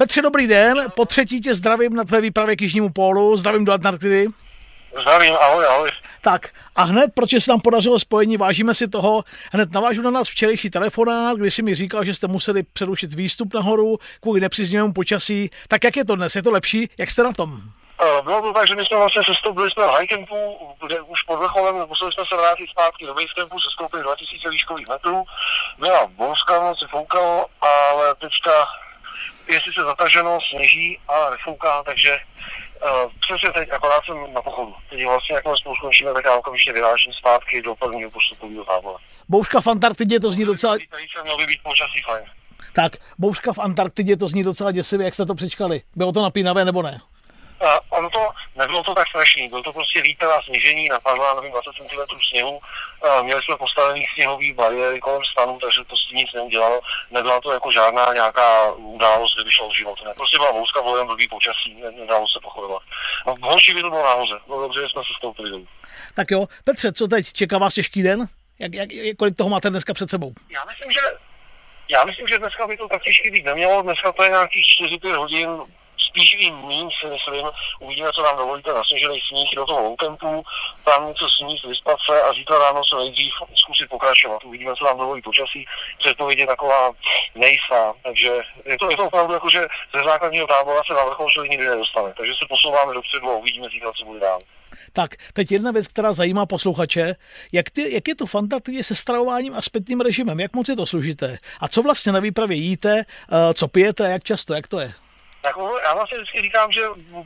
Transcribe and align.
Petře, 0.00 0.22
dobrý 0.22 0.46
den. 0.46 0.84
Po 0.94 1.04
třetí 1.04 1.40
tě 1.40 1.54
zdravím 1.54 1.94
na 1.94 2.04
tvé 2.04 2.20
výpravě 2.20 2.56
k 2.56 2.62
Jižnímu 2.62 2.90
pólu. 2.90 3.36
Zdravím 3.36 3.64
do 3.64 3.72
Antarktidy. 3.72 4.26
Zdravím, 5.00 5.34
ahoj, 5.40 5.66
ahoj. 5.66 5.90
Tak 6.20 6.48
a 6.76 6.82
hned, 6.82 7.10
proč 7.14 7.30
se 7.30 7.46
tam 7.46 7.60
podařilo 7.60 8.00
spojení, 8.00 8.36
vážíme 8.36 8.74
si 8.74 8.88
toho, 8.88 9.24
hned 9.52 9.72
navážu 9.72 10.02
na 10.02 10.10
nás 10.10 10.28
včerejší 10.28 10.70
telefonát, 10.70 11.38
kdy 11.38 11.50
si 11.50 11.62
mi 11.62 11.74
říkal, 11.74 12.04
že 12.04 12.14
jste 12.14 12.26
museli 12.26 12.62
přerušit 12.62 13.14
výstup 13.14 13.54
nahoru 13.54 13.98
kvůli 14.20 14.40
nepříznivému 14.40 14.92
počasí. 14.92 15.50
Tak 15.68 15.84
jak 15.84 15.96
je 15.96 16.04
to 16.04 16.16
dnes? 16.16 16.36
Je 16.36 16.42
to 16.42 16.50
lepší? 16.50 16.90
Jak 16.98 17.10
jste 17.10 17.22
na 17.22 17.32
tom? 17.32 17.50
Uh, 17.50 18.24
Bylo 18.24 18.42
to 18.42 18.52
tak, 18.52 18.68
že 18.68 18.74
my 18.74 18.86
jsme 18.86 18.96
vlastně 18.96 19.22
sestoupili 19.26 19.70
jsme 19.70 19.84
v 19.84 19.98
highcampu, 19.98 20.34
kde 20.86 21.00
už 21.00 21.22
pod 21.22 21.36
vrcholem 21.36 21.88
museli 21.88 22.12
jsme 22.12 22.24
se 22.28 22.36
vrátit 22.36 22.66
zpátky 22.70 23.06
do 23.06 23.14
basecampu, 23.14 23.60
sestoupili 23.60 24.02
2000 24.02 24.50
výškových 24.50 24.88
metrů. 24.88 25.24
Byla 25.78 26.06
bouřka, 26.06 26.60
moc 26.60 26.78
se 26.78 26.86
foukalo, 26.90 27.46
ale 27.60 28.14
teďka 28.14 28.50
je 29.48 29.60
sice 29.64 29.84
zataženo, 29.84 30.38
sněží, 30.50 30.98
ale 31.08 31.30
nefouká, 31.30 31.82
takže 31.82 32.18
uh, 32.82 33.12
přesně 33.20 33.52
teď 33.52 33.72
akorát 33.72 34.04
jsem 34.04 34.34
na 34.34 34.42
pochodu. 34.42 34.74
Teď 34.90 35.04
vlastně 35.04 35.34
jakmile 35.34 35.56
spolu 35.56 35.76
skončíme, 35.76 36.14
tak 36.14 36.24
já 36.24 36.34
okamžitě 36.34 36.72
vyrážím 36.72 37.12
zpátky 37.12 37.62
do 37.62 37.74
prvního 37.74 38.10
postupového 38.10 38.64
tábora. 38.64 38.98
Bouřka 39.28 39.60
v 39.60 39.66
Antarktidě 39.66 40.20
to 40.20 40.32
zní 40.32 40.44
docela... 40.44 40.76
Zítra 40.76 41.22
měl 41.22 41.36
by 41.36 41.46
být 41.46 41.62
počasí 41.62 42.02
fajn. 42.06 42.24
Tak, 42.72 42.92
bouřka 43.18 43.52
v 43.52 43.58
Antarktidě 43.58 44.16
to 44.16 44.28
zní 44.28 44.44
docela 44.44 44.72
děsivě, 44.72 45.04
jak 45.04 45.14
jste 45.14 45.26
to 45.26 45.34
přečkali. 45.34 45.82
Bylo 45.96 46.12
to 46.12 46.22
napínavé 46.22 46.64
nebo 46.64 46.82
ne? 46.82 47.00
A 47.66 47.80
ono 47.92 48.10
to, 48.10 48.30
nebylo 48.58 48.82
to 48.82 48.94
tak 48.94 49.08
strašný, 49.08 49.48
byl 49.48 49.62
to 49.62 49.72
prostě 49.72 50.02
vítr 50.02 50.26
a 50.26 50.42
sněžení, 50.42 50.88
napadla, 50.88 51.34
nevím, 51.34 51.52
20 51.52 51.70
cm 51.76 52.18
sněhu, 52.30 52.60
a 53.02 53.22
měli 53.22 53.42
jsme 53.42 53.56
postavený 53.56 54.06
sněhový 54.14 54.52
bariéry 54.52 55.00
kolem 55.00 55.22
stanu, 55.32 55.58
takže 55.62 55.84
to 55.84 55.96
s 55.96 56.06
tím 56.06 56.16
nic 56.16 56.32
neudělalo, 56.34 56.80
nebyla 57.10 57.40
to 57.40 57.52
jako 57.52 57.72
žádná 57.72 58.12
nějaká 58.12 58.72
událost, 58.72 59.34
kde 59.34 59.44
by 59.44 59.50
šlo 59.50 59.74
život, 59.74 59.98
ne, 60.04 60.14
prostě 60.16 60.36
byla 60.36 60.52
vouska, 60.52 60.80
volem 60.80 61.06
blbý 61.06 61.28
počasí, 61.28 61.74
ne, 61.82 61.90
nedalo 61.90 62.28
se 62.28 62.38
pochodovat. 62.42 62.82
A 63.26 63.46
horší 63.46 63.74
by 63.74 63.82
to 63.82 63.90
bylo 63.90 64.02
nahoře, 64.02 64.34
bylo 64.46 64.62
dobře, 64.62 64.80
že 64.80 64.88
jsme 64.88 65.02
se 65.02 65.14
stoupili 65.18 65.50
dolů. 65.50 65.66
Tak 66.14 66.30
jo, 66.30 66.46
Petře, 66.64 66.92
co 66.92 67.08
teď? 67.08 67.32
Čeká 67.32 67.58
vás 67.58 67.74
těžký 67.74 68.02
den? 68.02 68.26
Jak, 68.58 68.74
jak, 68.74 69.16
kolik 69.16 69.36
toho 69.36 69.50
máte 69.50 69.70
dneska 69.70 69.94
před 69.94 70.10
sebou? 70.10 70.32
Já 70.50 70.64
myslím, 70.64 70.92
že 70.92 71.00
já 71.90 72.04
myslím, 72.04 72.26
že 72.26 72.38
dneska 72.38 72.66
by 72.66 72.76
to 72.76 72.88
tak 72.88 73.02
těžký 73.02 73.30
být 73.30 73.44
nemělo, 73.44 73.82
dneska 73.82 74.12
to 74.12 74.22
je 74.22 74.30
nějakých 74.30 74.66
4-5 75.02 75.16
hodin, 75.16 75.48
i 76.38 76.50
míň 76.50 76.88
si 77.00 77.06
myslím, 77.06 77.46
uvidíme, 77.80 78.08
co 78.14 78.22
nám 78.22 78.36
dovolíte 78.36 78.72
na 78.72 78.82
sněžený 78.84 79.20
sníh 79.28 79.50
do 79.56 79.66
toho 79.66 79.82
loukempu, 79.82 80.44
tam 80.84 81.08
něco 81.08 81.28
sníh, 81.28 81.64
vyspat 81.64 81.96
se 82.10 82.22
a 82.22 82.32
zítra 82.32 82.58
ráno 82.58 82.84
se 82.84 82.96
nejdřív 82.96 83.32
zkusit 83.54 83.88
pokračovat. 83.88 84.44
Uvidíme, 84.44 84.72
co 84.78 84.84
nám 84.84 84.98
dovolí 84.98 85.22
počasí, 85.22 85.66
předpověď 85.98 86.38
je 86.38 86.46
taková 86.46 86.90
nejistá, 87.34 87.92
takže 88.02 88.30
je 88.66 88.78
to, 88.78 88.90
je 88.90 88.96
to 88.96 89.06
opravdu 89.06 89.32
jako, 89.32 89.50
že 89.50 89.60
ze 89.94 90.00
základního 90.04 90.46
tábora 90.46 90.82
se 90.86 90.94
na 90.94 91.04
vrchol 91.04 91.30
člověk 91.30 91.50
nikdy 91.50 91.66
nedostane, 91.66 92.14
takže 92.16 92.32
se 92.32 92.46
posouváme 92.48 92.94
dopředu 92.94 93.30
a 93.30 93.36
uvidíme 93.36 93.68
zítra, 93.68 93.92
co 93.92 94.04
bude 94.04 94.20
dál. 94.20 94.40
Tak, 94.92 95.10
teď 95.32 95.52
jedna 95.52 95.70
věc, 95.70 95.88
která 95.88 96.12
zajímá 96.12 96.46
posluchače. 96.46 97.14
Jak, 97.52 97.70
ty, 97.70 97.94
jak 97.94 98.08
je 98.08 98.14
to 98.14 98.24
Antarktidě 98.38 98.84
se 98.84 98.94
stravováním 98.94 99.54
a 99.54 99.62
zpětným 99.62 100.00
režimem? 100.00 100.40
Jak 100.40 100.56
moc 100.56 100.68
je 100.68 100.76
to 100.76 100.86
složité? 100.86 101.38
A 101.60 101.68
co 101.68 101.82
vlastně 101.82 102.12
na 102.12 102.20
výpravě 102.20 102.56
jíte, 102.56 103.02
eh, 103.02 103.54
co 103.54 103.68
pijete, 103.68 104.10
jak 104.10 104.24
často, 104.24 104.54
jak 104.54 104.68
to 104.68 104.80
je? 104.80 104.92
Tak 105.48 105.56
já 105.84 105.94
vlastně 105.94 106.18
vždycky 106.18 106.42
říkám, 106.42 106.72
že 106.72 106.80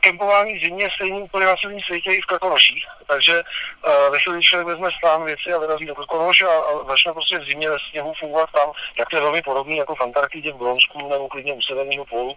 kempování 0.00 0.58
v 0.58 0.64
zimě 0.64 0.84
je 0.84 0.90
stejný 0.94 1.22
úplně 1.22 1.46
na 1.46 1.56
celém 1.56 1.80
světě 1.80 2.10
i 2.12 2.20
v 2.20 2.26
Krkonoších. 2.26 2.86
Takže 3.06 3.42
uh, 3.42 4.12
ve 4.12 4.18
chvíli, 4.18 4.36
když 4.36 4.48
člověk 4.48 4.66
vezme 4.66 4.90
stán 4.98 5.24
věci 5.24 5.52
a 5.52 5.58
vyrazí 5.58 5.86
do 5.86 5.94
Krkonoš 5.94 6.42
a, 6.42 6.48
a 6.48 6.84
začne 6.88 7.12
prostě 7.12 7.38
v 7.38 7.44
zimě 7.44 7.70
ve 7.70 7.76
sněhu 7.90 8.14
fungovat 8.20 8.50
tam, 8.54 8.72
jak 8.98 9.08
to 9.08 9.16
je 9.16 9.22
velmi 9.22 9.42
podobný 9.42 9.76
jako 9.76 9.94
v 9.94 10.00
Antarktidě, 10.00 10.52
v 10.52 10.56
Bronsku 10.56 11.08
nebo 11.08 11.28
klidně 11.28 11.52
u 11.52 11.62
severního 11.62 12.04
pólu. 12.04 12.34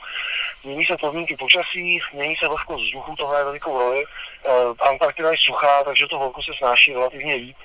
Mění 0.63 0.85
se 0.85 0.97
podmínky 0.97 1.35
počasí, 1.35 1.99
mění 2.13 2.35
se 2.35 2.47
vlhkost 2.47 2.83
vzduchu, 2.85 3.15
to 3.15 3.27
hraje 3.27 3.45
velikou 3.45 3.79
roli. 3.79 4.03
Uh, 4.05 4.75
Antarktida 4.79 5.31
je 5.31 5.37
suchá, 5.39 5.83
takže 5.83 6.07
to 6.07 6.19
horko 6.19 6.41
se 6.41 6.51
snáší 6.57 6.93
relativně 6.93 7.35
líp. 7.35 7.57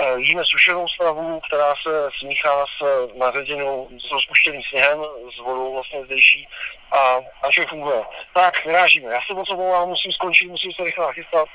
Uh, 0.00 0.18
jíme 0.18 0.42
sušenou 0.44 0.88
stravu, 0.88 1.40
která 1.48 1.74
se 1.86 2.08
smíchá 2.20 2.64
s 2.64 3.08
naředěnou, 3.18 3.88
s 4.08 4.12
rozpuštěným 4.12 4.62
sněhem, 4.70 4.98
s 5.36 5.38
vodou 5.44 5.74
vlastně 5.74 6.04
zdejší 6.04 6.48
a, 6.92 7.20
a 7.42 7.50
vše 7.52 7.66
funguje. 7.68 8.00
Tak, 8.34 8.66
vyrážíme. 8.66 9.12
Já 9.12 9.20
se 9.26 9.34
moc 9.34 9.50
omlouvám, 9.50 9.88
musím 9.88 10.12
skončit, 10.12 10.48
musím 10.48 10.72
se 10.72 10.84
rychle 10.84 11.06
nachystat. 11.06 11.46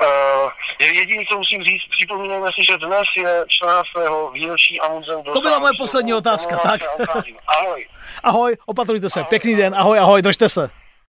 Uh, 0.00 0.50
jediné, 0.80 1.24
co 1.30 1.38
musím 1.38 1.62
říct, 1.62 1.82
připomínejme 1.90 2.48
si, 2.54 2.64
že 2.64 2.78
dnes 2.78 3.08
je 3.16 3.44
14. 3.48 3.86
výročí 4.32 4.80
Amundsen. 4.80 5.22
To 5.22 5.40
byla 5.40 5.58
moje 5.58 5.72
poslední 5.78 6.14
otázka, 6.14 6.56
tak. 6.56 6.80
Ahoj. 7.46 7.86
Ahoj, 8.22 8.56
opatrujte 8.66 9.10
se, 9.10 9.20
ahoj, 9.20 9.28
pěkný 9.28 9.52
ahoj. 9.52 9.62
den, 9.62 9.74
ahoj, 9.74 9.98
ahoj, 9.98 10.22
držte 10.22 10.48
se. 10.48 10.70